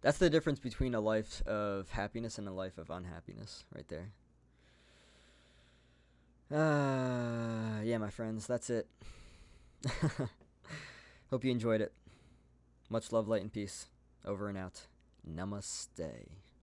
That's 0.00 0.18
the 0.18 0.30
difference 0.30 0.60
between 0.60 0.94
a 0.94 1.00
life 1.00 1.42
of 1.46 1.90
happiness 1.90 2.38
and 2.38 2.46
a 2.46 2.52
life 2.52 2.78
of 2.78 2.90
unhappiness, 2.90 3.64
right 3.74 3.86
there. 3.88 4.12
Uh, 6.50 7.82
yeah, 7.82 7.98
my 7.98 8.10
friends, 8.10 8.46
that's 8.46 8.70
it. 8.70 8.86
Hope 11.30 11.44
you 11.44 11.50
enjoyed 11.50 11.80
it. 11.80 11.92
Much 12.88 13.12
love, 13.12 13.28
light, 13.28 13.42
and 13.42 13.52
peace. 13.52 13.86
Over 14.24 14.48
and 14.48 14.56
out. 14.56 14.86
Namaste. 15.28 16.28